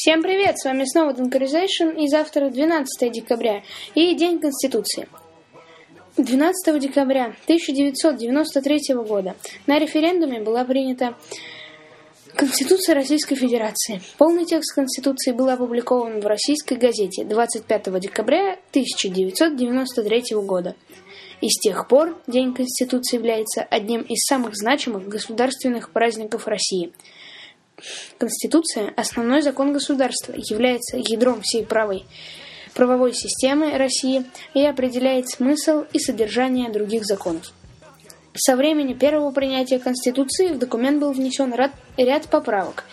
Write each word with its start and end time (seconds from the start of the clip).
Всем 0.00 0.22
привет! 0.22 0.56
С 0.56 0.64
вами 0.64 0.84
снова 0.84 1.12
Dunkerization 1.12 2.00
и 2.00 2.06
завтра 2.06 2.50
12 2.50 3.10
декабря 3.10 3.64
и 3.96 4.14
День 4.14 4.38
Конституции. 4.38 5.08
12 6.16 6.78
декабря 6.78 7.34
1993 7.46 8.94
года 8.94 9.34
на 9.66 9.80
референдуме 9.80 10.40
была 10.40 10.64
принята 10.64 11.16
Конституция 12.36 12.94
Российской 12.94 13.34
Федерации. 13.34 14.00
Полный 14.18 14.44
текст 14.44 14.72
Конституции 14.72 15.32
был 15.32 15.48
опубликован 15.48 16.20
в 16.20 16.26
российской 16.28 16.74
газете 16.74 17.24
25 17.24 17.98
декабря 17.98 18.52
1993 18.70 20.22
года. 20.36 20.76
И 21.40 21.48
с 21.48 21.58
тех 21.60 21.88
пор 21.88 22.16
День 22.28 22.54
Конституции 22.54 23.16
является 23.16 23.62
одним 23.62 24.02
из 24.02 24.20
самых 24.28 24.54
значимых 24.54 25.08
государственных 25.08 25.90
праздников 25.90 26.46
России– 26.46 26.92
Конституция– 28.18 28.92
основной 28.96 29.42
закон 29.42 29.72
государства, 29.72 30.34
является 30.36 30.96
ядром 30.96 31.40
всей 31.42 31.64
правой 31.64 32.04
правовой 32.74 33.12
системы 33.12 33.76
России 33.76 34.24
и 34.54 34.64
определяет 34.64 35.28
смысл 35.28 35.84
и 35.92 35.98
содержание 35.98 36.70
других 36.70 37.04
законов. 37.04 37.52
Со 38.34 38.54
времени 38.54 38.94
первого 38.94 39.32
принятия 39.32 39.80
Конституции 39.80 40.48
в 40.48 40.58
документ 40.58 41.00
был 41.00 41.12
внесен 41.12 41.52
ряд, 41.52 41.72
ряд 41.96 42.28
поправок, 42.28 42.84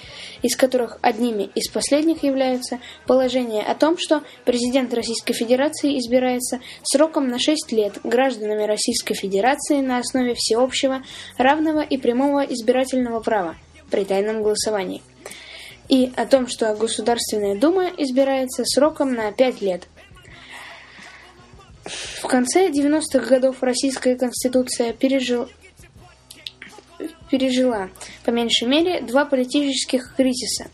из 0.41 0.55
которых 0.55 0.98
одними 1.04 1.52
из 1.54 1.70
последних 1.70 2.23
являются 2.23 2.79
положение 3.05 3.63
о 3.63 3.76
том, 3.76 3.98
что 3.99 4.23
президент 4.43 4.91
Российской 4.93 5.34
Федерации 5.34 5.99
избирается 5.99 6.62
сроком 6.84 7.27
на 7.27 7.38
6 7.38 7.71
лет 7.73 7.99
гражданами 8.04 8.63
Российской 8.63 9.13
Федерации 9.13 9.81
на 9.81 9.99
основе 9.99 10.34
всеобщего, 10.35 11.04
равного 11.38 11.81
и 11.81 11.98
прямого 11.98 12.40
избирательного 12.40 13.20
права, 13.20 13.55
при 13.89 14.03
тайном 14.03 14.44
голосовании. 14.44 15.02
И 15.88 16.12
о 16.16 16.26
том, 16.26 16.48
что 16.48 16.73
Государственная 16.76 17.55
Дума 17.55 17.91
избирается 17.98 18.63
сроком 18.66 19.13
на 19.13 19.31
5 19.31 19.62
лет. 19.62 19.88
В 21.85 22.27
конце 22.27 22.70
90-х 22.70 23.20
годов 23.27 23.62
Российская 23.62 24.15
Конституция 24.15 24.93
пережил, 24.93 25.48
пережила, 27.29 27.90
по 28.24 28.32
меньшей 28.32 28.68
мере, 28.68 29.01
два 29.01 29.26
политических 29.26 30.15
кризиса, 30.15 30.71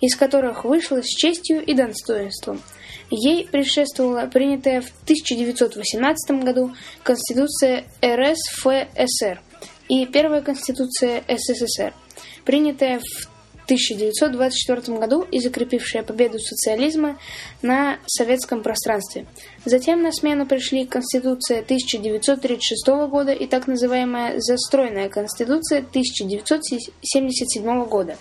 из 0.00 0.14
которых 0.14 0.64
вышла 0.64 1.02
с 1.02 1.08
честью 1.08 1.64
и 1.64 1.74
достоинством. 1.74 2.62
Ей 3.10 3.46
предшествовала 3.48 4.26
принятая 4.26 4.80
в 4.80 4.92
1918 5.02 6.42
году 6.44 6.72
Конституция 7.02 7.84
РСФСР 8.02 9.42
и 9.88 10.06
первая 10.06 10.40
Конституция 10.40 11.24
СССР– 11.26 11.92
принятая 12.44 13.00
в 13.00 13.32
1924 13.64 14.98
году 14.98 15.26
и 15.30 15.40
закрепившая 15.40 16.02
победу 16.02 16.38
социализма 16.38 17.18
на 17.62 17.98
советском 18.06 18.62
пространстве. 18.62 19.24
Затем 19.64 20.02
на 20.02 20.12
смену 20.12 20.44
пришли 20.46 20.84
Конституция 20.84 21.60
1936 21.60 22.86
года 23.08 23.32
и 23.32 23.46
так 23.46 23.66
называемая 23.66 24.38
Застроенная 24.40 25.08
Конституция 25.08 25.78
1977 25.78 27.84
года, 27.84 28.18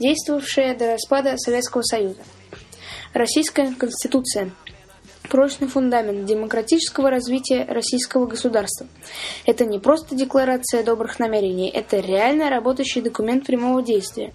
действовавшая 0.00 0.76
до 0.76 0.92
распада 0.92 1.36
Советского 1.36 1.82
Союза. 1.82 2.18
Российская 3.12 3.74
Конституция 3.74 4.50
прочный 5.28 5.68
фундамент 5.68 6.24
демократического 6.24 7.10
развития 7.10 7.64
российского 7.68 8.26
государства. 8.26 8.86
Это 9.46 9.64
не 9.64 9.78
просто 9.78 10.14
декларация 10.14 10.82
добрых 10.82 11.18
намерений, 11.18 11.68
это 11.68 12.00
реально 12.00 12.50
работающий 12.50 13.02
документ 13.02 13.46
прямого 13.46 13.82
действия. 13.82 14.32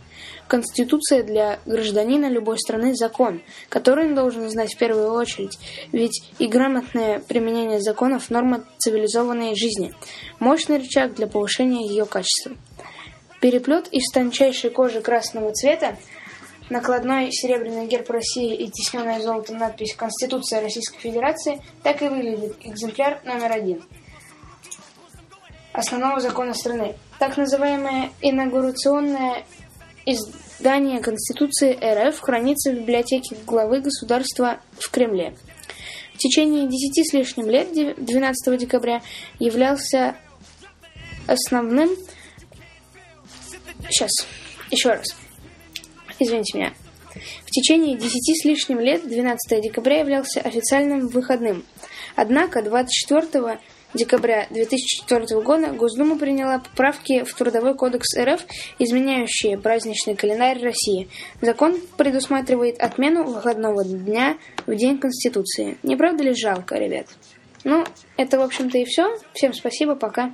Конституция 0.48 1.24
для 1.24 1.60
гражданина 1.66 2.30
любой 2.30 2.58
страны– 2.60 2.96
закон, 2.96 3.42
который 3.70 4.08
он 4.08 4.16
должен 4.16 4.50
знать 4.50 4.74
в 4.76 4.78
первую 4.78 5.14
очередь, 5.14 5.58
ведь 5.92 6.24
и 6.38 6.48
грамотное 6.48 7.20
применение 7.20 7.82
законов– 7.82 8.30
норма 8.30 8.64
цивилизованной 8.78 9.56
жизни, 9.56 9.94
мощный 10.40 10.78
рычаг 10.78 11.16
для 11.16 11.28
повышения 11.28 11.88
ее 11.88 12.06
качества. 12.06 12.54
Переплет 13.40 13.88
из 13.92 14.10
тончайшей 14.14 14.70
кожи 14.70 15.02
красного 15.02 15.52
цвета– 15.54 15.98
накладной 16.70 17.32
серебряный 17.32 17.88
герб 17.88 18.10
России 18.10 18.56
и 18.56 18.70
тисненная 18.70 19.22
золотом 19.22 19.58
надпись 19.58 19.96
«Конституция 19.96 20.62
Российской 20.62 21.00
Федерации» 21.00 21.62
так 21.84 22.02
и 22.02 22.08
выглядит 22.08 22.58
экземпляр 22.64 23.22
номер 23.26 23.52
один 23.52 23.84
основного 25.74 26.20
закона 26.20 26.54
страны. 26.54 26.96
Так 27.20 27.36
называемое 27.36 28.12
инаугурационное 28.22 29.44
издание 30.06 31.02
Конституции 31.02 31.74
РФ 31.74 32.20
хранится 32.20 32.72
в 32.72 32.76
библиотеке 32.76 33.36
главы 33.46 33.82
государства 33.82 34.60
в 34.78 34.90
Кремле. 34.90 35.36
В 36.14 36.18
течение 36.20 36.68
десяти 36.68 37.04
с 37.04 37.14
лишним 37.14 37.50
лет, 37.50 37.74
12 37.74 38.60
декабря, 38.60 39.02
являлся 39.40 40.16
основным... 41.28 41.90
Сейчас, 43.90 44.12
еще 44.70 44.90
раз. 44.92 45.16
Извините 46.20 46.58
меня. 46.58 46.74
В 47.46 47.52
течение 47.52 47.96
десяти 47.96 48.34
с 48.36 48.46
лишним 48.46 48.80
лет 48.80 49.08
12 49.08 49.62
декабря 49.62 50.00
являлся 50.00 50.42
официальным 50.42 51.08
выходным. 51.08 51.64
Однако 52.16 52.62
24 52.62 53.60
декабря 53.94 54.48
2004 54.50 55.42
года 55.42 55.72
Госдума 55.74 56.18
приняла 56.18 56.60
поправки 56.60 57.24
в 57.24 57.34
Трудовой 57.34 57.76
кодекс 57.76 58.18
РФ, 58.18 58.42
изменяющие 58.80 59.58
праздничный 59.58 60.16
календарь 60.16 60.62
России. 60.62 61.10
Закон 61.42 61.80
предусматривает 61.98 62.80
отмену 62.80 63.24
выходного 63.24 63.84
дня 63.84 64.38
в 64.66 64.76
День 64.76 64.98
Конституции. 64.98 65.78
Не 65.84 65.96
правда 65.96 66.24
ли 66.24 66.34
жалко, 66.34 66.76
ребят? 66.76 67.08
Ну, 67.64 67.86
это, 68.18 68.40
в 68.40 68.42
общем-то, 68.42 68.78
и 68.78 68.86
все. 68.86 69.16
Всем 69.34 69.54
спасибо, 69.54 69.96
пока. 69.96 70.34